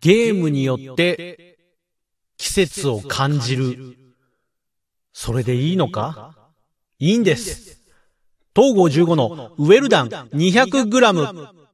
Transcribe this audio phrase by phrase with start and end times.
[0.00, 1.58] ゲームによって
[2.36, 3.96] 季節を感じる。
[5.12, 6.36] それでいいのか？
[6.98, 7.80] いいんです。
[8.54, 11.65] 東郷15のウェルダン 200g。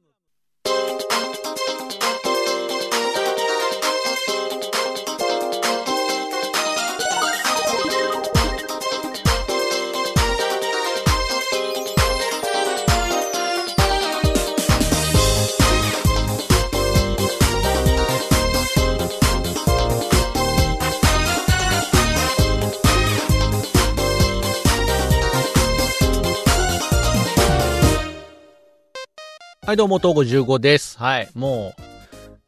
[29.73, 30.99] はい、どうも、東郷15です。
[30.99, 31.73] はい、も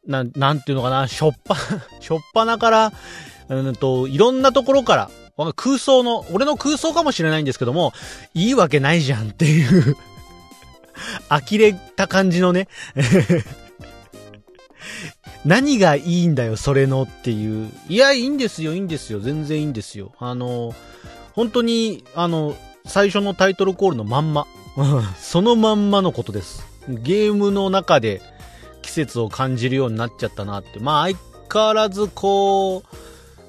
[0.05, 1.55] う、なん、なんていうのかな、しょっぱ、
[1.99, 2.93] しょっぱなから、
[3.49, 5.09] うんと、いろんなところから、
[5.55, 7.93] 空想の、俺の空想かもしれないんですけども、
[8.35, 9.97] いいわけないじゃんっていう
[11.27, 12.67] 呆れた感じのね
[15.45, 17.71] 何がいいんだよ、それのっていう。
[17.89, 19.19] いや、いいんですよ、いいんですよ。
[19.19, 20.11] 全然いいんですよ。
[20.19, 20.75] あの、
[21.33, 22.55] 本当に、あの、
[22.85, 24.45] 最初のタイトルコールのまんま。
[25.19, 26.74] そのまんまのことです。
[26.87, 28.21] ゲームの中で
[28.81, 30.79] 季節を感じるようになっちゃったなって。
[30.79, 31.17] まあ相
[31.51, 32.83] 変わらずこ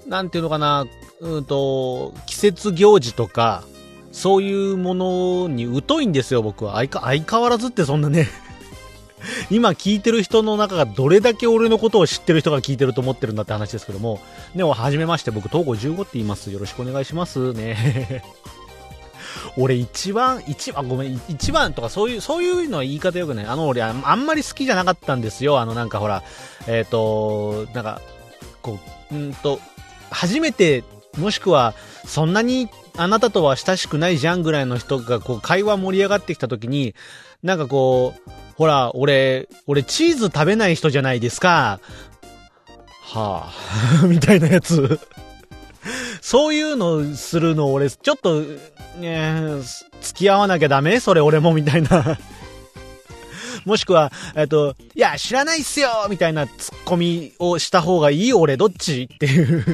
[0.06, 0.86] う、なんていうのかな、
[1.20, 3.64] うんと、季節行事とか、
[4.12, 6.74] そういうものに疎いんですよ、僕は。
[6.76, 8.28] 相変わらずってそんなね
[9.50, 14.20] 今聞いてる人の中がどれだけ俺のことを知ってる人が聞いてると思ってるんだって話ですけども。
[14.54, 16.50] でも、はじめまして、僕、東郷15って言います。
[16.50, 18.22] よろしくお願いしますね。
[19.56, 23.46] 俺一番、一番、ごめん、一番とかそういう、そういうのは言い方よくない。
[23.46, 25.58] あの、俺あんまり好きじゃなかったんですよ。
[25.60, 26.22] あの、なんかほら、
[26.66, 28.00] えっ、ー、と、なんか、
[28.62, 28.78] こ
[29.10, 29.60] う、うんと、
[30.10, 30.84] 初めて、
[31.18, 31.74] もしくは、
[32.06, 36.94] そんなにあなたとは親しくないじゃんぐらいの人が、こう、会話盛り上がってきた時に、
[37.42, 41.80] なんかこう、ほら、俺、俺チーズ食べない人じゃないですか。
[43.02, 43.52] は
[44.02, 44.98] あ、 みたいなやつ
[46.28, 48.42] そういうのするの俺、ちょっと、
[48.98, 49.62] ね
[50.00, 50.98] 付き合わなきゃダメ？
[50.98, 52.18] それ俺もみたいな。
[53.64, 55.88] もしくは、えっと、いや、知らないっすよ！
[56.10, 58.32] みたいなツッコミをした方がいい？
[58.32, 59.08] 俺どっち？
[59.14, 59.64] っていう。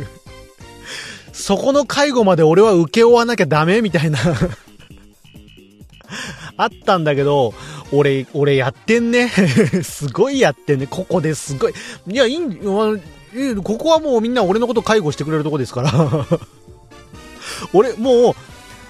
[1.33, 3.81] そこの介護まで俺は受け負わなきゃダメ？
[3.81, 4.19] みたいな。
[6.59, 7.55] あったんだけど、
[7.93, 9.31] 俺、俺やってんね？
[9.83, 10.87] すごいやってんね。
[10.87, 11.73] ここですごい。
[12.09, 12.61] いや、いいん、
[13.35, 15.93] えここはもうみんな俺のこと介護してくれるとこですから。
[17.73, 18.35] 俺、もう、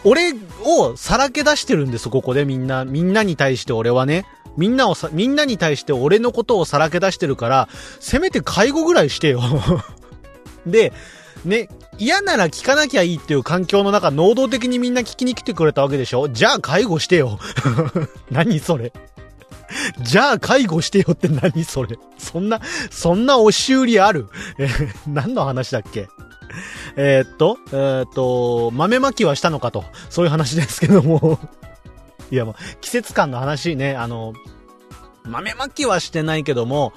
[0.05, 0.33] 俺
[0.65, 2.85] をさらけ出してるんです、ここでみんな。
[2.85, 4.27] みんなに対して俺はね。
[4.57, 7.69] みんなをさ、みんなに対して俺のことをさらけ出してるから、
[8.01, 9.41] せめて介護ぐらいしてよ。
[10.67, 10.93] で、
[11.45, 16.29] ね、嫌なら聞かなきゃいいっていう環境の中、能動的にみんな聞きに来てくれたわけでしょ。
[16.29, 17.39] じゃあ介護してよ。
[18.31, 18.93] 何それ。
[20.01, 21.99] じゃあ介護してよって何それ。
[22.19, 22.61] そんな、
[22.91, 24.29] そんな押し売りある？
[24.59, 24.69] え、
[25.07, 26.09] 何の話だっけ？
[26.97, 31.39] えー、っと、えー、っと、豆まきはしたのかと、そういう話ですけども。
[32.31, 34.33] いやもう、季節感の話ね、あの、
[35.25, 36.93] 豆まきはしてないけども、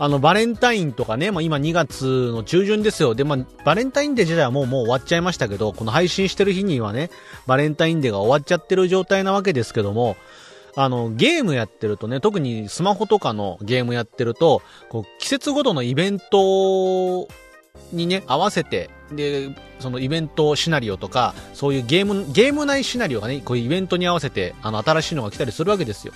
[0.00, 3.16] あの、バレンタインとかね、まあ、今2月の中旬ですよ。
[3.16, 7.10] で、まあ、バレンタインデー自体はもうもう終わっちゃいましたけど、この配信してる日にはね、
[7.46, 10.16] バレンタインデーが終わっちゃってる状態なわけですけども、
[10.74, 17.28] あの、ゲームやってるとね、特にスマホとかのゲームやってると、こう、季節ごとのイベント
[17.92, 26.12] にね、合わせて、で、そのイベントシナリオとか、そういうゲーム、ゲーム内シナリオがね、こういうイベントに合わせて、あの、新しいのが来たりするわけですよ。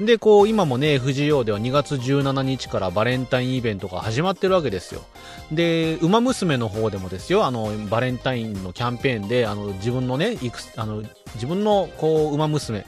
[0.00, 5.02] で、こう、今もね、FGO では2月17日からバレンタインイベントが始まってるわけですよ。
[5.50, 11.02] で、馬娘の方でもですよ、あの、バレンタインのキャンペーンで、あの、自分のね、いくあの、
[11.34, 12.84] 自分の、こう、馬娘、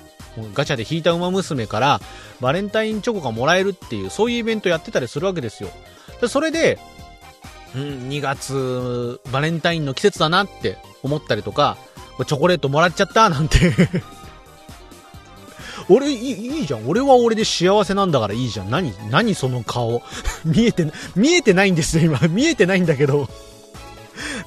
[0.55, 2.01] ガチャで引いた馬娘から、
[2.41, 5.71] バレンタインチョコがもらえるっていう、そういうイベントやってたりするわけですよ。
[6.21, 6.79] でそれで、
[7.75, 11.77] うん、2月、バレンタインの季節だなって思ったりとか、
[12.27, 13.59] チョコレートもらっちゃったなんて
[15.89, 16.89] 俺いい、いいじゃん。
[16.89, 18.71] 俺は俺で幸せなんだからいいじゃん。
[18.71, 20.03] 何、何その顔。
[20.45, 22.21] 見えて、見えてないんですよ、今。
[22.29, 23.29] 見えてないんだけど。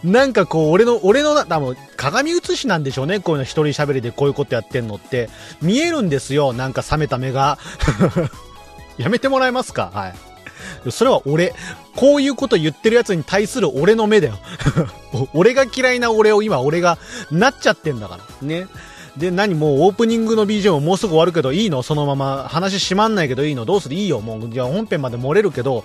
[0.07, 3.19] なんかこう、俺の、俺の、多分、鏡写しなんでしょうね。
[3.19, 5.30] こういうの一人喋りでこういうことやってんのって。
[5.62, 6.54] 見えるんですよ。
[6.54, 7.57] なんか冷めた目が。
[8.98, 9.92] やめてもらえますか？
[9.94, 10.92] はい。
[10.92, 11.54] それは俺。
[11.95, 14.39] こういうこと言ってる奴に対する俺の目だよ。
[15.36, 16.98] 俺が嫌いな俺を今俺が
[17.30, 18.24] なっちゃってんだから。
[18.48, 18.68] ね。
[19.18, 21.83] で、何もうオープニングの BGM もうすぐ終わるけどいいの？
[21.83, 22.48] そのまま。
[22.48, 23.65] 話閉まんないけどいいの？
[23.65, 23.95] どうする？
[23.95, 24.21] いいよ。
[24.21, 25.83] もう、じゃあ本編まで漏れるけど、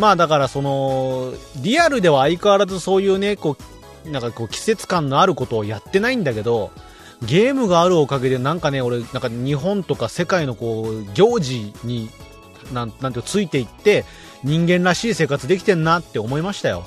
[0.00, 1.32] まあだからその、
[1.62, 3.56] リアルでは相変わらずそういうね、こ
[4.06, 6.70] う、なんかこう季節感のあることをやってないんだけど、
[7.22, 12.08] ゲームがあるおかげでなんかね、俺、なんか日本とか世界のこう、行事に、
[12.72, 14.06] なん、なんてついていって、
[14.42, 16.86] 人間らしい生活できてんなって思いましたよ。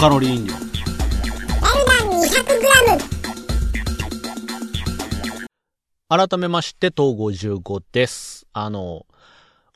[0.00, 0.54] カロリー飲料。
[0.54, 2.22] ラルダン
[6.08, 8.46] 200g 改めまして、東55です。
[8.54, 9.04] あの、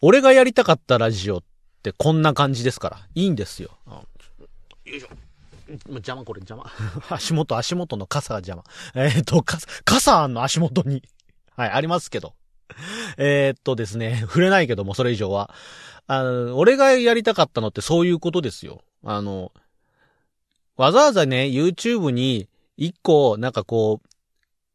[0.01, 1.43] 俺がやりたかったラジオっ
[1.83, 3.07] てこんな感じですから。
[3.15, 3.73] いいんですよ。
[3.87, 5.09] よいしょ。
[5.89, 6.73] 邪魔これ邪魔。
[7.15, 8.65] 足元、足元の傘が邪魔。
[8.95, 11.03] えっ、と、傘、傘の足元に。
[11.55, 12.33] はい、ありますけど。
[13.19, 15.55] えーっとですね、触れないけども、それ以上は。
[16.07, 18.81] あの、俺がやりたかったのってそういうことですよ。
[19.05, 19.53] あの、
[20.77, 24.09] わざわざね、YouTube に一個、なんかこう、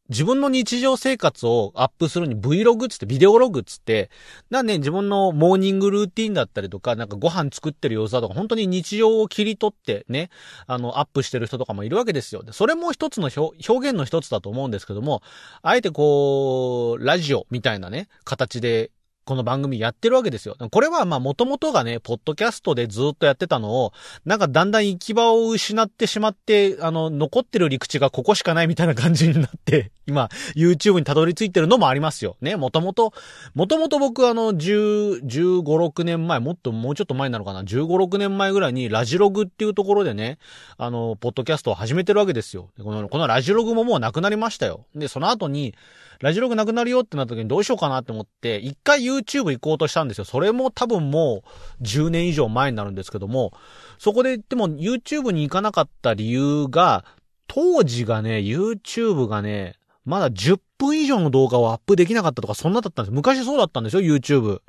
[0.08, 4.10] 自分の日常生活をアップするに Vlog つって、ビデオログつって、
[4.48, 10.30] なんね、自分のモーニングルーティンだったりとか、なんかご飯作ってる様子だとか、本当に日常を切り取ってね、
[10.66, 12.42] あの、アップしてる人とかもいるわけですよ。
[12.50, 15.22] それも一つの表現の一つだと思うんですけども、
[15.62, 18.90] あえてこう、ラジオみたいなね、形で、
[19.30, 20.56] この番組やってるわけですよ。
[20.72, 23.92] これはまあ元々がね、ポッドキャストでずっとやってたのを、
[24.24, 32.38] なんかだんだん行き場を失ってしまって、あの、残ってる陸地がここしかないみたいな感じになって、 今、YouTube にたどり着いてるのもありますよ。
[32.40, 33.12] ね、もともと、
[33.54, 40.38] もともと僕あの、10、15、6年前、もっともうちょっと前なのかな、15、6年前ぐらいにラジログっていうところでね、
[40.76, 42.70] あの、ポッドキャストを始めてるわけですよ。
[42.82, 44.86] この、このラジログももうなくなりましたよ。
[44.96, 45.76] で、その後に、
[46.20, 50.24] ラジログなくなるよってなった時にどうしようかなって思って、一回 YouTube 行こうとしたんですよ。
[50.24, 51.42] それも多分も
[51.80, 53.52] う10年以上前になるんですけども、
[53.98, 57.04] そこででも YouTube に行かなかった理由が、
[57.46, 63.14] 当時がね、YouTube がね、まだ10分以上の動画をアップできなかったとか、そんなだったんです。
[63.14, 64.60] 昔そうだったんですよ、YouTube。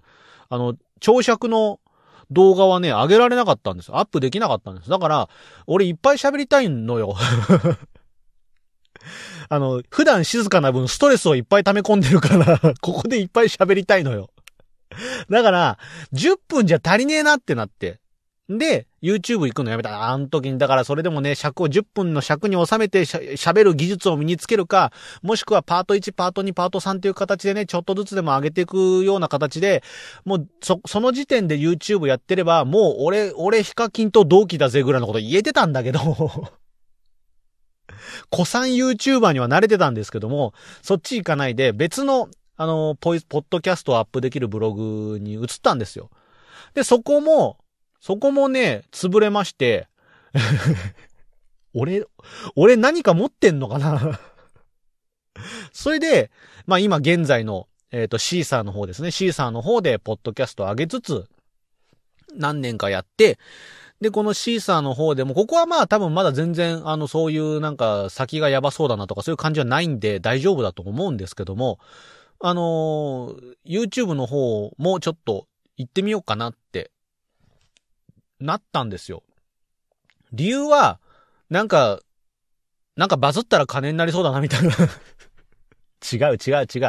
[0.50, 1.80] あの、長尺の
[2.32, 3.92] 動画はね、上げられなかったんです。
[3.94, 4.90] アップできなかったんです。
[4.90, 5.30] だから、
[5.68, 7.16] 俺いっぱい喋りたいのよ。
[9.54, 14.30] あの、普段静かな分ストレスをいっぱい溜め込んでるから、 ここでいっぱい喋りたいのよ。
[15.30, 15.78] だから、
[16.14, 18.00] 10分じゃ足りねえなってなって。
[18.48, 20.10] で、YouTube 行くのやめた。
[20.10, 29.84] あの時に、だからそれでもね、尺を10分の尺に収めて喋る技術を身につけるか、もしくはパート1、パート2、パート3という形でね、ちょっとずつでも上げていくような形で、
[30.24, 36.00] もう、そ、その時点で YouTube やってれば、もう俺、俺ヒカキンと同期だぜぐらいのこと言えてたんだけど、
[38.32, 46.10] 古参 YouTuber には慣れてたんですけども、そっち行かないで別の、あの、ポイ、ポッドキャストをアップできるブログに移ったんですよ。
[46.74, 47.58] で、そこも、
[48.00, 49.88] そこもね、潰れまして、
[51.74, 52.06] 俺、
[52.56, 54.20] 俺何か持ってんのかな？
[55.72, 56.32] それで、
[56.66, 59.12] まあ今現在の、えっ、と、シーサーの方ですね。
[59.12, 61.28] シーサーの方で、ポッドキャストを上げつつ、
[62.34, 63.38] 何年かやって、
[64.02, 71.80] で、このシーサーの方でも、ここはまあ多分まだ全然、あの、そういうなんか先がやばそうだなとかそういう感じはないんで大丈夫だと思うんですけども、
[72.40, 76.90] あのー YouTube の方もちょっと行ってみようかなって、
[78.40, 79.22] なったんですよ。
[80.34, 81.00] 理由は、
[81.52, 82.00] なんか、
[82.96, 84.70] なんかバズったら金になりそうだなみたいな。
[86.12, 86.80] 違う違う違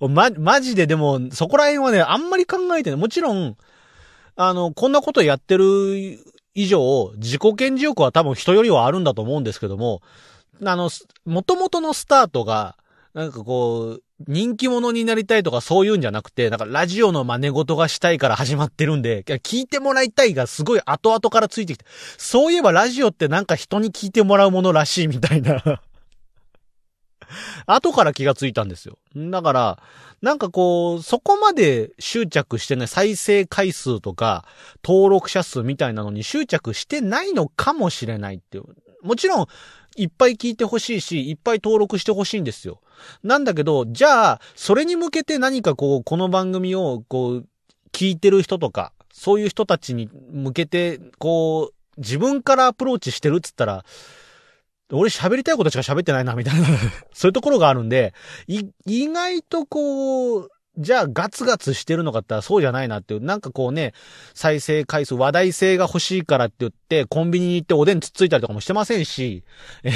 [0.00, 0.08] う。
[0.08, 3.00] ま、マジででも、そこら辺はね、あんまり考えてない。
[3.00, 3.56] もちろん、
[4.36, 6.18] あの、こんなことやってる
[6.54, 10.02] 以上、自己顕示欲は多分人よりはあるんだと思うんですけども、
[10.64, 10.90] あの、
[11.24, 12.76] 元々のスタートが、
[13.14, 21.84] なんかこう、人気者になりたいとかそういうんじゃなくて、なんかラジオの真似事がしたいから始まってるんで、聞いてもらいたいがすごい後々からついてきて、
[22.18, 25.80] そういえばラジオってなんか人に聞いてもらうものらしいみたいな。
[27.66, 28.98] 後から気がついたんですよ。
[29.14, 29.82] だから、
[30.22, 34.44] なんかこう、そこまで執着してない再生回数とか、
[34.84, 38.64] 登録者数みたいなのに執着してないのかもしれないっていう。
[39.02, 39.46] もちろん、
[39.96, 42.80] いっぱい聞いてほしいし、いっぱい登録してほしいんですよ。
[43.22, 47.46] なんだけど、じゃあ、それに向けて何かこう、この番組を、こう、
[47.92, 53.84] 聞いてる人とか、そういう人たちに向けて、こう、自分からアプローチしてるっつったら、
[54.92, 56.66] 俺喋りたいことしか喋ってないな、みたいな、
[57.12, 58.14] そういうところがあるんで、
[58.46, 63.94] い、意外とこう、じゃあガツガツしてるのかってそうじゃないなっていう、なんかこうね、
[64.34, 69.42] 再生回数、話題性が欲しいからって言って、コンビニに行っておでんつっついたりとかもしてませんし、
[69.84, 69.92] え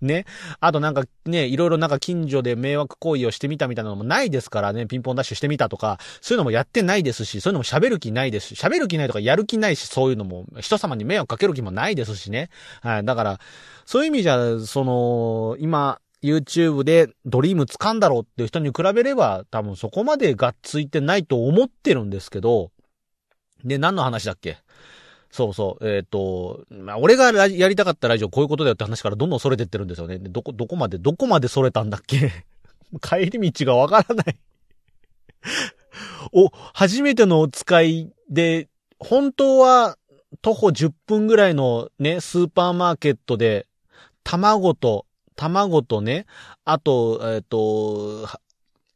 [0.00, 0.26] ね。
[0.60, 12.50] あとなんかね、いろいろなんか近所で迷惑行為をしてみたみたいなのもないですからね、ピンポンダッシュしてみたとか、そういうのもやってないですし、そういうのも喋る気ないですし、喋る気ないとかやる気ないし、そういうのも人様に迷惑かける気もないですしね。
[12.82, 13.04] はい。
[13.04, 13.40] だから、
[13.84, 22.70] そういう意味じゃ、その、今、YouTube でドリーム掴んだろうっていう人に比べれば、多分そこまでがっついてないと思ってるんですけど、
[23.64, 24.58] で、何の話だっけ？
[25.30, 25.88] そうそう。
[25.88, 30.18] えっ、ー、と、まあ、俺がやりたかったラジオこういうことだよって話からどんどん逸れてってるんですよね。
[30.18, 32.44] どこ、どこまで、どこまで逸れたんだっけ？
[33.00, 34.36] 帰り道がわからない
[36.32, 39.96] お、初めてのお使いで、本当は
[40.42, 43.66] 徒歩10分ぐらいのね、スーパーマーケットで、
[44.24, 45.06] 卵と
[45.40, 46.26] 卵とね、
[46.66, 48.28] あと、えっ、ー、と、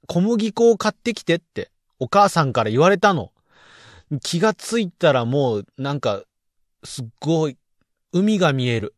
[0.06, 3.32] 小麦粉を買ってきてって、お母さんから言われたの。
[4.22, 6.22] 気がついたらもう、なんか、
[6.84, 7.56] すっごい、
[8.12, 8.94] 海が見える。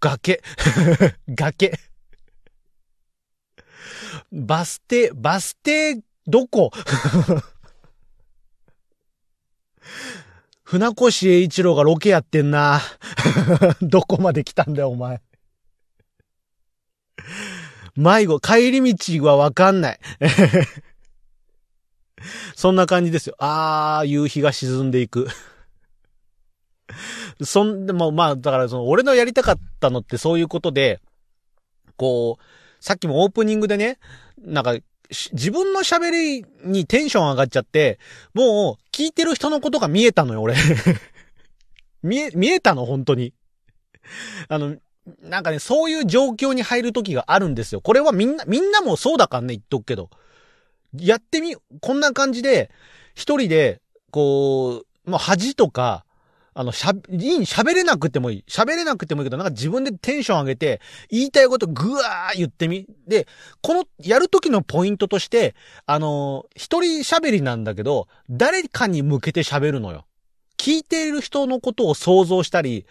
[0.00, 0.40] 崖。
[1.28, 1.78] 崖。
[4.32, 6.70] バス停、バス停、どこ？
[10.64, 12.80] 船越英一郎がロケやってんな。
[13.82, 15.20] どこまで来たんだよ、お前。
[17.96, 19.98] 迷子、帰り道はわかんない。
[22.56, 23.36] そんな感じですよ。
[23.38, 25.28] あー、夕日が沈んでいく。
[27.42, 31.00] そんでも、まあ、だからその、俺のやりたかったのってそういうことで、
[31.96, 33.98] こう、さっきもオープニングでね、
[34.38, 34.76] なんか、
[35.32, 37.98] 自分の喋りにテンション上がっちゃって、
[38.32, 40.54] もう、聞いてる人のことが見えたのよ、俺。
[42.02, 43.32] 見え、見えたの、本当に。
[44.48, 44.76] あの、
[45.22, 47.80] なんかね、そういう状況に入る時があるんですよ。
[47.80, 50.10] これはみんな、みんなもそうだからね、言っとくけど。
[50.96, 52.70] やってみ、こんな感じで、
[53.14, 53.80] 一人で、
[54.10, 56.04] こう、もう恥とか、
[56.56, 58.44] あの、しゃ、いい、喋れなくてもいい。
[58.48, 60.80] 喋れなくてもいいけど、なんか自分でテンション上げて、
[61.10, 62.86] 言いたいことぐわー言ってみ。
[63.08, 63.26] で、
[63.60, 70.06] この、やるときのポイントとして、あの、一人喋りなんだけど、誰かに向けて喋るのよ。
[70.56, 72.86] 聞いている人のことを想像したり、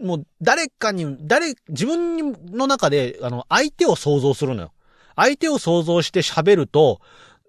[0.00, 4.72] もう誰かに、誰、自分の中で、あの、相手を想像するのよ。
[5.16, 7.00] 相手を想像して喋ると、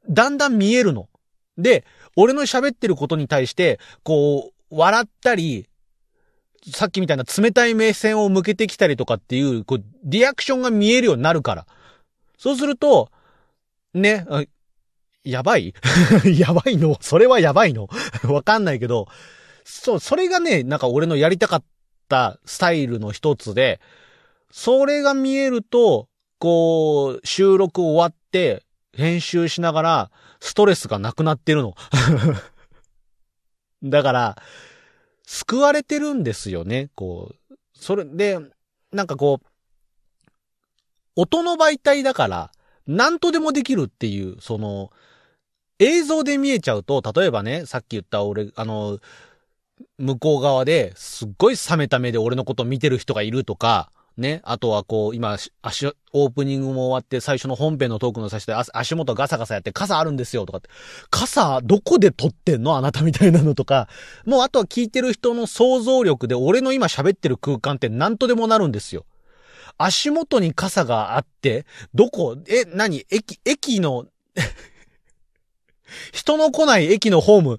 [0.10, 1.10] だんだん見えるの。
[1.58, 1.86] で、
[2.16, 5.68] 俺の喋ってることに対して、こう、笑ったり、
[6.72, 11.66] さっきみたいな冷たい目線を向けてきたりとかっていう、こう、リアクションが見えるようになるから。
[12.38, 13.10] そうすると、
[13.94, 14.26] ね、
[15.24, 15.74] やばい？
[16.38, 16.98] やばいの？
[17.02, 17.88] それはやばいの？
[18.26, 19.08] わかんないけど、
[19.64, 21.64] そう、それがね、なんか俺のやりたかっ
[22.06, 23.82] ったスタイルの一つで、
[24.52, 26.08] それが見えると、
[26.40, 31.76] こう、収録終わって、編集しながら、ストレスがなくなってるの。
[33.84, 34.38] だから、
[35.26, 37.56] 救われてるんですよね、こう。
[37.74, 38.40] それで、
[38.92, 39.48] なんかこう、
[41.16, 42.52] 音の媒体だから、
[42.88, 44.92] 何とでもできるっていう、その、
[45.80, 49.00] 映像で見えちゃうと、例えばね、さっき言った俺、あの、
[49.98, 54.40] 向こう側ですっごい冷めた目で俺のこと見てる人がいるとか、ね。
[54.46, 60.70] あとはこう、今、足、オープニングも終わって最初の本編のトークの最初で足元ガサガサやって傘あるんですよとかって。
[61.10, 62.78] 傘どこで撮ってんの？
[62.78, 63.90] あなたみたいなのとか。
[64.26, 69.06] もうあとは聞いてる人の想像力で俺の今喋ってる空間って何とでもなるんですよ。
[69.78, 72.38] 足元に傘があって、どこ？
[72.48, 73.06] え、何？
[73.12, 74.06] 駅、駅の
[76.14, 77.58] 人の来ない駅のホーム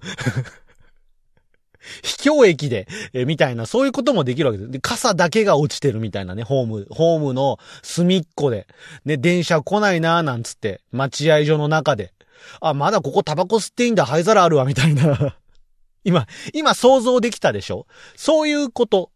[2.03, 4.71] 秘境駅で、えみたいな、そういうこともできるわけです。
[4.71, 8.67] で、傘だけが落ちてるみたいなね、ホーム、ホームの隅っこで、
[9.05, 12.13] ね、電車来ないなーなんつって、待合所の中で。
[12.61, 15.35] あ、まだここタバコ吸っていいんだ、灰皿あるわ、みたいな。
[16.03, 17.85] 今、今想像できたでしょ？
[18.15, 19.11] そういうこと。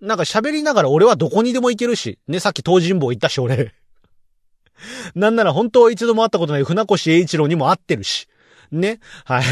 [0.00, 3.74] なんか喋りながら俺はどこにでも行けるし、ね、さっき東尋坊行ったし、俺。
[5.16, 8.28] なんなら本当は一度も会ったことない船越英一郎にも会ってるし。
[8.70, 9.00] ね。
[9.24, 9.44] はい。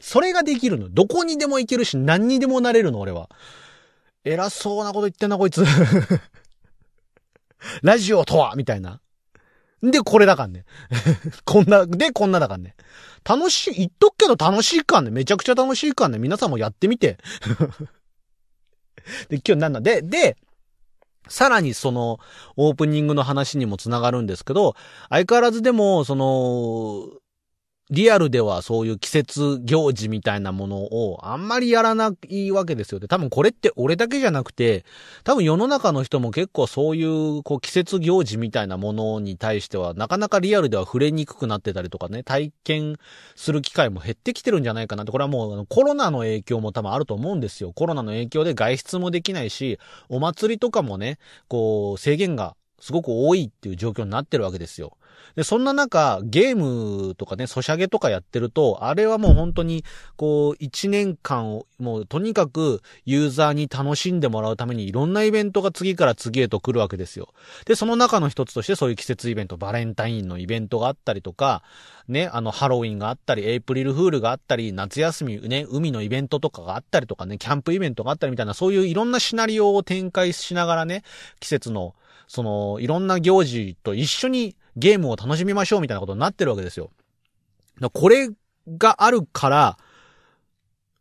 [0.00, 0.88] それができるの。
[0.88, 3.28] どこにでも行けるし、何にでもなれるの、俺は。
[4.24, 5.64] 偉そうなこと言ってんな、こいつ。
[7.82, 9.00] ラジオとはみたいな。
[9.82, 10.64] で、これだかんね。
[11.44, 12.76] こんな、で、こんなだかんね。
[13.24, 15.10] 楽しい、言っとくけど楽しいかんね。
[15.10, 16.18] めちゃくちゃ楽しいかんね。
[16.18, 17.18] 皆さんもやってみて。
[19.28, 19.80] で、今日なんだ。
[19.80, 20.36] で、で、
[21.28, 22.20] さらにその、
[22.56, 24.76] オープニングの話にもつながるんですけど、
[25.08, 27.10] 相変わらずでも、その、
[27.90, 33.00] リアルではそういう季節行事みたいなものをあんまりやらないわけですよ。
[33.00, 34.84] で、多分これって俺だけじゃなくて、
[35.24, 42.96] 多分世の中の人も結構そういうこう季節行事みたいなものに対してはなかなかリアルでは触れにくくなってたりとかね、体験
[43.34, 47.72] する機会も減ってきてるんじゃないかなって、これはもうコロナの影響も多分あると思うんですよ。
[47.74, 54.96] コロナの影響で外出もできないし、お祭りとかもね、こう制限がすごく多いっていう状況になってるわけですよ。
[55.36, 59.84] で、そんな中、ゲームとかね、ソシャゲとかやってると、あれはもう本当に、
[60.16, 67.28] こう、一年間を、もうとにかくユーザーに楽しんでもらうためにいろんなイベントが次から次へと来るわけですよ。
[67.66, 71.62] で、その中の一つとしてそういう季節イベント、バレンタインのイベントがあったりとか、
[72.08, 81.02] ね、あの、ハロウィンがあったり、エイプリルフールがあったり、夏休み、ね、海のイベントとかがあったりとかね、キャンプイベントがあったりみたいな、そういういろんなシナリオを展開しながらね、
[81.40, 81.94] 季節の、
[82.26, 86.90] その、いろんな行事と一緒にゲームを楽しみましょうみたいなことになってるわけですよ。
[87.92, 88.30] これ
[88.78, 89.78] があるから、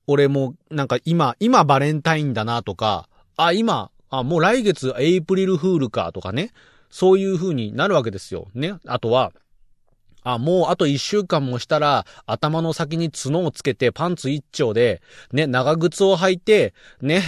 [0.08, 6.51] 俺もなんか今、今バレンタインだなとか、あ、今、あ、もう来月エイプリルフールかとかね、
[6.90, 8.48] そういう風になるわけですよ。
[8.54, 8.74] ね。
[8.86, 9.32] あとは、
[10.24, 15.01] あ、もうあと一週間もしたら、頭の先に角をつけてパンツ一丁で、
[15.32, 17.24] ね、長靴を履いて、ね、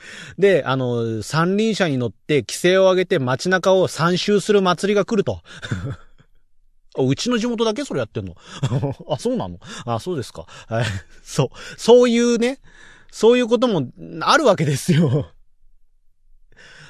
[0.38, 5.42] で、あの、三輪車に乗って規制を上げて街中を三周する祭りが来ると。
[6.98, 8.34] うちの地元だけそれやってんの？
[9.08, 9.58] あ、そうなの？
[9.86, 10.46] あ、そうですか。
[10.68, 10.84] はい。
[11.22, 11.48] そう。
[11.80, 12.60] そういうね、
[13.12, 13.88] そういうことも
[14.22, 15.30] あるわけですよ。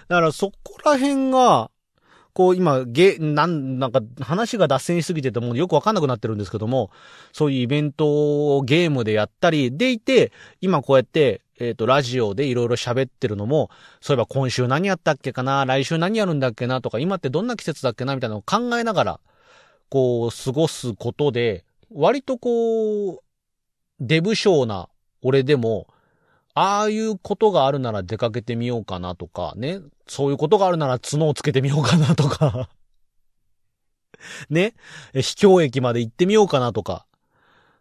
[0.08, 1.70] だからそこら辺が、
[2.38, 6.92] こう今、ゲ、なん、なんか話が脱線しすぎててもよくわかんなくなってるんですけども、
[7.32, 10.30] そういうイベントをゲームでやったり、でいて、
[10.60, 19.20] 今こうやって、えっ、ー、と、ラジオでいろいろ喋ってるのも、そういえば今週何やったっけかな、来週何やるんだっけなとか、今ってどんな季節だっけなみたいなのを考えながら、
[19.88, 23.18] こう、過ごすことで、割とこう、
[23.98, 24.88] デブ症な
[25.22, 25.88] 俺でも、
[26.60, 29.78] ああいうことがあるなら出かけてみようかなとか、ね。
[30.08, 32.68] そういうことがあるなら角をつけてみようかなとか
[34.50, 34.74] ね。
[35.14, 37.06] 秘境駅まで行ってみようかなとか、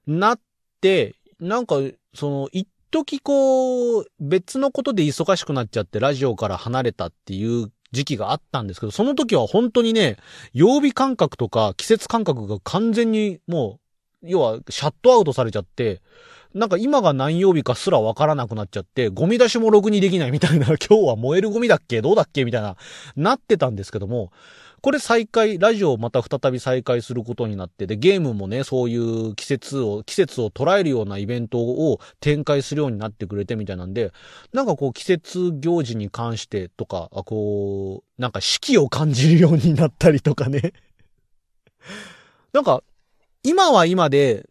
[0.06, 0.40] なっ
[0.80, 1.78] て、なんか、
[2.14, 10.18] その、一時こう、別のことで忙しくなっちゃってラジオから離れたっていう時期があったんですけど、その時は本当にね、
[10.54, 13.80] 曜日感覚とか季節感覚が完全にも
[14.22, 16.02] う、要はシャットアウトされちゃって、
[16.58, 22.76] なんか今が何曜日かすらわからなくなっちゃって、ゴミ出しもろくにできないみたいな、 今日は燃えるゴミだっけどうだっけみたいな、
[23.16, 24.32] なってたんですけども、
[24.82, 34.12] これ再開、ラジオをまた再び再開することになって、で、ゲームもね、そういう季節を、季節を捉えるようなイベントを展開するようになってくれてみたいなんで、
[34.54, 40.74] なんかこう季節行事に関してとか、こう、なんか四季を感じるようになったりとかね。
[42.54, 42.84] なんか、
[43.44, 44.48] 今は今で、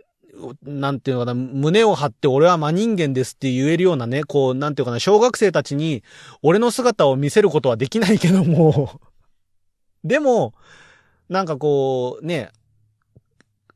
[0.62, 6.02] なんていうのかな、胸を張って俺は真人間ですって言えるようなね、こう、なんていうかな、小学生たちに
[6.42, 9.00] 俺の姿を見せることはできないけども
[10.04, 10.54] でも、
[11.28, 12.50] なんかこう、ね、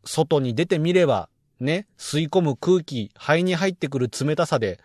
[0.05, 4.81] 外に出てみれば、ね、吸い込む空気、肺に入ってくる冷たさで、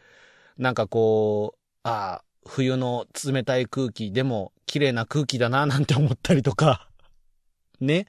[0.57, 6.89] なんかこう、ああ、冬の冷たい空気、でも綺麗な空気だな、なんて思ったりとか、
[7.79, 8.07] ね。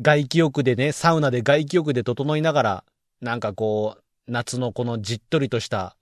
[0.00, 2.84] 外気浴でね、サウナで外気浴で整いながら、
[3.20, 5.96] なんかこう、夏のこのじっとりとした、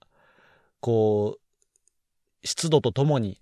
[0.79, 1.37] こ
[2.43, 3.41] う、湿度とともに、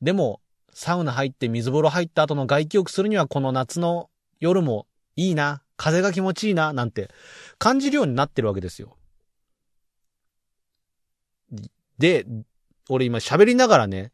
[0.00, 0.40] でも
[0.72, 4.10] サウナ入って水風呂入った後の外気浴するにはこの夏の
[4.40, 7.10] 夜もいいな、風が気持ちいいな、なんて
[7.58, 8.96] 感じるようになってるわけですよ。
[11.98, 12.26] で、
[12.88, 14.12] 俺今喋りながらね、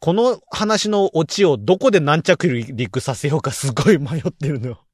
[0.00, 4.84] この話のオチをどこで軟着陸させようかすごい迷ってるのよ。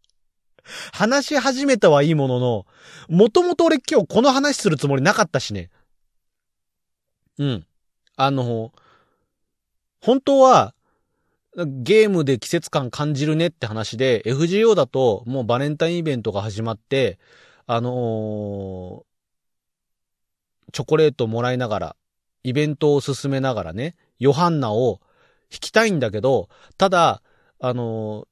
[0.93, 2.67] 話し始めたはいいものの、
[3.09, 5.71] もともと俺今日この話するつもりなかったしね。
[7.39, 7.67] うん。
[8.17, 8.73] あの、
[10.01, 10.75] 本当は、
[11.57, 17.19] ゲームで季節感感じるねって話で、FGO だともうバレンタインイベントが始まって、
[17.67, 21.97] あのー、チョコレートもらいながら、
[22.43, 25.01] イベントを進めながらね、ヨハンナを
[25.51, 26.49] 弾きたいんだけど、
[26.79, 27.23] ただ、
[27.61, 28.27] あの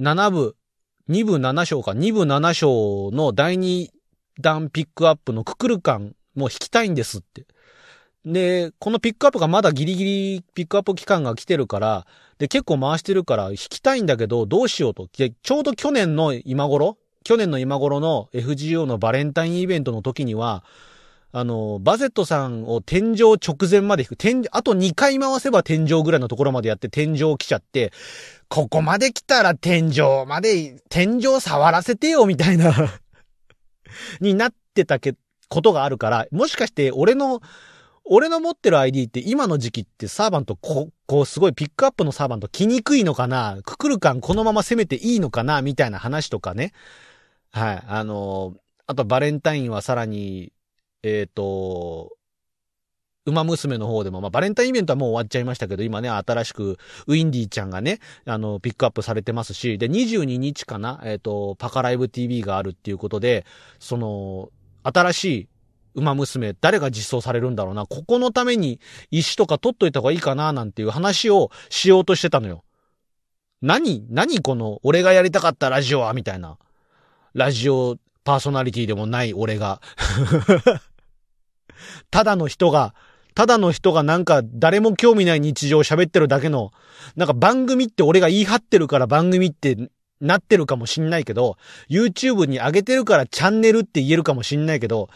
[0.00, 0.56] ー、7部、
[1.08, 3.88] 2部7章か、2部7章の第2
[4.40, 7.46] 弾ピックアップのククルカンも弾きたいんですって。
[8.24, 12.06] で、このピックアップがまだギリギリピックアップ期間が来てるから、
[12.38, 15.08] で、結構回してるから弾きたいんだけど、どうしようと。
[15.16, 20.64] で、ちょうど去年の今頃、去年の今頃の FGO のバレンタインイベントの時には、
[21.36, 24.16] あの、バゼットさんを天井直前まで引く。
[24.16, 27.92] 天、あと2回回せば天井ぐらいのところまでやって天井来ちゃって、
[28.48, 32.72] ここまで来たら天井まで、天井触らせてよ、みたいな
[34.20, 35.16] になってたけ、
[35.48, 37.42] ことがあるから、もしかして俺の、
[38.04, 43.58] 俺の持ってる ID って今の時期ってサーバントこ、こうすごいピックアップのサーバント来にくいのかな？
[43.64, 45.62] ククルカンこのまま攻めていいのかな？
[45.62, 46.72] みたいな話とかね。
[47.50, 47.82] はい。
[47.88, 48.54] あの、
[48.86, 50.52] あとバレンタインはさらに、
[51.04, 52.16] えっ、と、
[53.26, 63.44] 馬娘の方でも、まあ、バレンタインイベントはもう終わっちゃいましたけど、今ね、新しく、ウィンディちゃんがね、あの、ピックアップされてますし、で、22日かな、えっ、と、パカライブ TV があるっていうことで、
[63.78, 64.50] その、
[64.82, 65.48] 新しい
[65.94, 72.64] 馬娘、誰が実装されるんだろうな、ここのために石とか取っといた方がいいかな、なんていう話をしようとしてたのよ。
[73.60, 76.58] 何何この、俺がやりたかったラジオはみたいな。
[77.34, 79.80] ラジオパーソナリティでもない俺が。
[82.10, 82.94] ただの人が、
[83.34, 86.72] ただの人がなんか誰も興味ない日常を喋ってるだけの、
[87.16, 91.56] なんか番組って俺が言い張ってるから番組ってなってるかもしんないけど、
[91.88, 95.08] YouTube に上げてるからチャンネルって言えるかもしんないけど、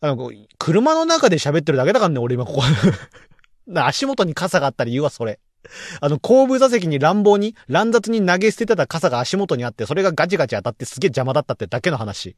[0.00, 2.62] あの、車の中で喋ってるだけだからね、俺今ここ。
[3.74, 5.38] 足元に傘があった理由はそれ。
[6.00, 12.34] あの、後部座席に乱暴に、乱雑に投げ捨ててた傘が足元にあって、それがガチガチ当たってすげえ邪魔だったってだけの話。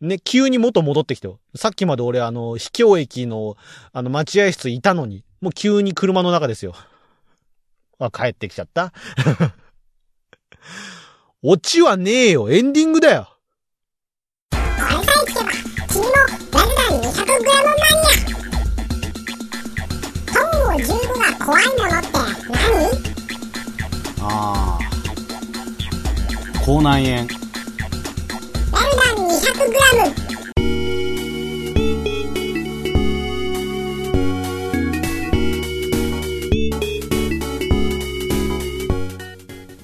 [0.00, 1.38] ね、急に元戻ってきてよ。
[1.54, 3.56] さっきまで俺あの、秘境駅の、
[3.92, 6.74] あの、待合室いたのに、もう急に車の中ですよ。
[7.98, 8.92] あ、帰ってきちゃった？
[11.42, 12.50] オチはねえよ。
[12.50, 13.28] エンディングだよ。
[14.50, 14.60] これ
[15.06, 15.48] さえ聞けば
[15.88, 16.08] 君も
[16.52, 17.84] ラルダン 200g マニア
[20.32, 22.22] トンゴ15が怖いものって何
[24.22, 24.80] ああ
[26.64, 27.26] 口内炎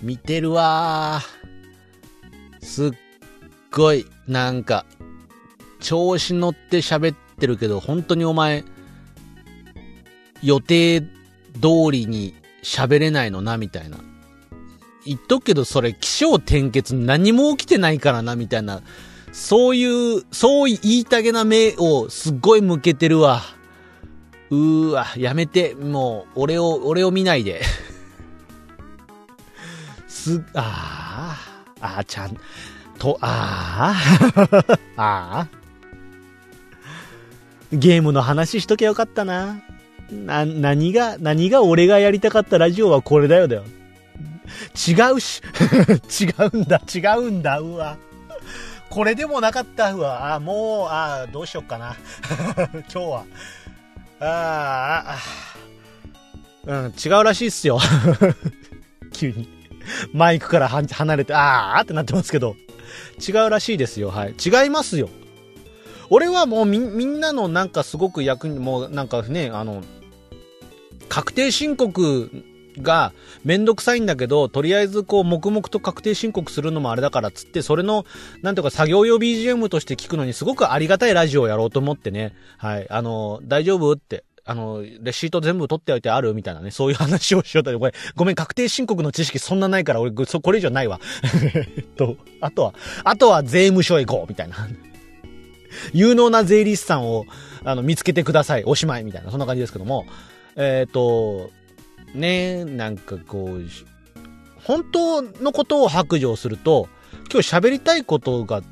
[0.03, 1.21] 見てるわ
[2.61, 2.91] すっ
[3.73, 4.87] ごい、なんか、
[5.81, 8.65] 調子乗って喋ってるけど、本当にお前、
[10.43, 11.09] 予定通
[11.91, 13.99] りに喋れないのな、みたいな。
[15.05, 18.83] 言っとくけど、それ、気象転結何も起きてないからな、みたいな
[19.33, 23.43] そういう、そう言いたげな目をすっごい向けてるわ。
[24.51, 27.63] うーわ、やめて、もう、俺を、俺を見ないで。
[30.07, 31.37] す、あ
[31.81, 32.37] あ、ああ、ちゃん、
[32.99, 33.95] と、あ
[34.97, 35.49] あ、ああ。
[37.73, 39.61] ゲームの話しときゃよかったな。
[40.11, 43.65] な、何が、何が俺がやりたかったラジオはこれだよだよ。
[44.77, 45.43] 違うし。
[46.23, 47.97] 違うんだ、違うんだ、うわ。
[48.97, 50.37] これでもなかった、わ。
[50.37, 51.95] あ、もう、あどうしよっかな。
[52.73, 53.25] 今日は。
[54.21, 55.19] ああ、
[56.65, 57.79] うん、違うらしいっすよ。
[59.13, 59.51] 急に。
[60.15, 62.57] マイクから離れて、あーってなってますけど。
[63.21, 64.09] 違うらしいですよ。
[64.09, 64.35] はい。
[64.43, 65.11] 違いますよ。
[66.09, 69.83] 俺はもうみ、みんなのなんかすごく役に、もうなんかね、あの、
[71.11, 72.31] 確定申告
[72.83, 73.13] が
[73.45, 78.05] めんどくさいんだけど、とりあえずこう、黙々と確定申告するのもあれだからっつって、それの、
[78.43, 82.35] なんていうか作業用 BGM として聞くのにすごくありがたいラジオをやろうと思ってね。
[82.59, 82.87] はい。
[82.91, 84.25] あの、大丈夫って。
[84.49, 87.77] あの、レシート全部取っておいてあるみたいなね、そういう話をしようと。
[87.81, 91.01] これ、ごめん、確定申告の知識そんなないから、俺、そ、これ以上ないわ。
[91.99, 94.57] と、あとは、あとは税務署へ行こうみたいな。
[95.93, 97.27] 有能な税理士さんを、
[97.65, 98.63] あの、見つけてください。
[98.65, 100.07] おしまいみたいな、そんな感じですけども。
[100.55, 101.51] えっ、と、
[102.17, 103.65] ねなんかこう、
[104.63, 106.89] 本当のことを白状すると、
[107.33, 108.63] 今日喋りたいことが、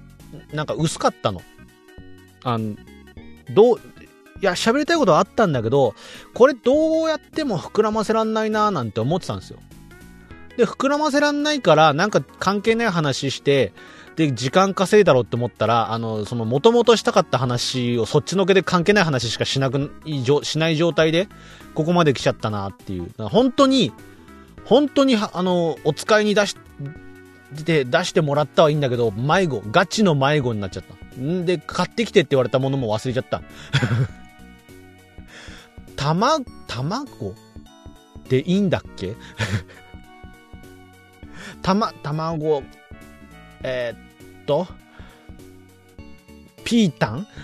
[0.53, 1.41] なんか薄かったの。
[2.43, 2.75] あの、
[3.51, 3.81] どう、い
[4.41, 5.95] や、喋りたいことはあったんだけど、
[6.35, 9.61] これどうやっても膨らませらんないなーなんて思ってたんですよ。
[10.57, 13.73] で、膨らませらんないから、なんか関係ない話して、
[14.17, 19.91] で、時間稼いだろうって思ったら、あの、その、元々したかった話を、そっちのけで関係ない話しかしなく、
[20.45, 21.29] しない状態で、
[21.75, 23.11] ここまで来ちゃったなっていう。
[23.19, 23.93] 本当に、
[24.65, 26.57] 本当に、あの、お使いに出し、
[27.65, 30.95] で、出してもらったはいいんだけど、迷子、ガチの迷子になっちゃった。
[31.21, 33.43] んで、買ってきてって言われたものも忘れちゃった。
[35.97, 37.35] たま、卵？
[38.29, 39.15] でいいんだっけ？
[41.63, 42.63] たま、卵、
[43.63, 44.04] えーっ
[44.45, 44.67] と、
[46.65, 47.27] ピータン？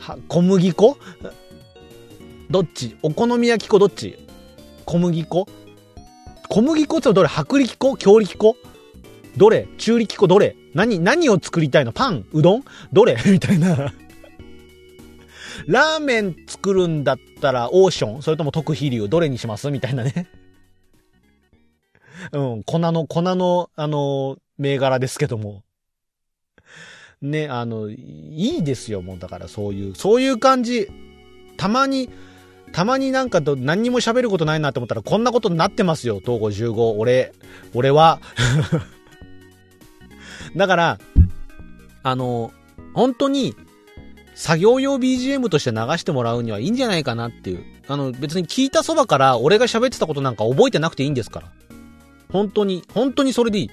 [0.00, 0.98] は、小麦粉？
[2.50, 2.96] どっち？
[3.02, 3.78] お好み焼き粉？
[3.78, 4.18] どっち？
[4.84, 5.46] 小麦粉？
[6.48, 6.98] 小麦粉？
[6.98, 7.28] ってどれ？
[7.28, 7.96] 薄力粉？
[7.96, 8.56] 強力粉？
[9.36, 9.66] どれ？
[9.78, 10.26] 中力粉？
[10.28, 10.56] どれ？
[10.74, 11.92] 何、何を作りたいの？
[11.92, 12.26] パン？
[12.32, 12.64] うどん？
[12.92, 13.16] どれ？
[13.26, 13.92] みたいな。
[15.66, 18.22] ラーメン作るんだったらオーション？
[18.22, 19.70] それとも特飛竜どれにします？
[19.70, 20.26] みたいなね。
[22.32, 25.62] うん、粉の、粉の、あの、銘柄ですけども。
[27.22, 30.88] ね、あの、いいですよ、もうだからそういう、そういう感じ。
[31.56, 32.10] たまに、
[32.72, 36.98] たまになんかと何にも喋ることないなって思ったらこんなことになってますよ、東郷15。
[36.98, 37.32] 俺、
[37.72, 38.20] 俺は。
[40.56, 40.98] だから、
[42.02, 42.52] あの、
[42.92, 43.54] 本当に、
[44.34, 47.64] 作業用 BGM として流してもらうにはいいんじゃないかなっていう。
[47.86, 51.52] あの、別に聞いたそばから俺が喋ってたことなんか覚えてなくていいんですから。
[52.34, 53.70] 本当に、本当にそれでいい。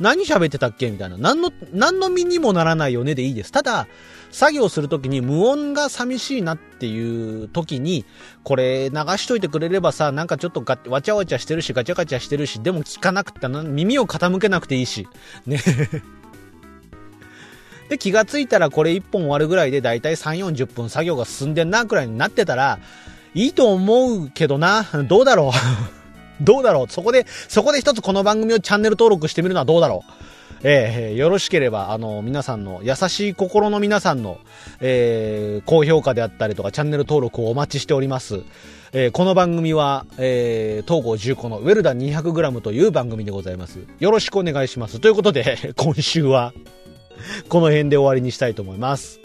[0.00, 0.90] 何喋ってたっけ？
[0.90, 1.16] みたいな。
[1.16, 3.52] 何の、何の身にもならないよねでいいです。
[3.52, 3.86] ただ、
[4.32, 8.04] 作業するときに無音が寂しいなっていう時に、
[8.42, 15.06] これ流しといてくれればさ、なんかちょっとガわちゃわちゃしてるし、ガチャガチャしてるし、でも聞かなくて、耳を傾けなくていいし。
[15.46, 15.60] ね
[17.88, 22.80] で、気がついたらこれ1本終わるぐらいでだいたい3、40分作業が進んでんなくらいになってたら、
[23.34, 24.84] いいと思うけどな。
[25.06, 26.03] どうだろう
[26.40, 26.86] どうだろう？
[26.88, 30.12] そこで、そこで一つこの番組をチャンネル登録してみるのはどうだろう？
[30.66, 34.38] えー、よろしければ、あの、皆さんの、優しい心の皆さんの、
[34.80, 38.40] えー、高評価であったりとか、チャンネル登録をお待ちしております。
[38.92, 43.80] えー、この番組は、えー、東郷重工のウェルダン 200g という番組でございます。
[43.98, 45.00] よろしくお願いします。
[45.00, 46.54] ということで、 今週は、
[47.50, 49.20] この辺で終わりにしたいと思います。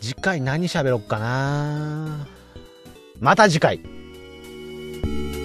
[0.00, 2.28] 次回何喋ろっかな？
[3.18, 3.99] また次回。
[5.02, 5.39] thank you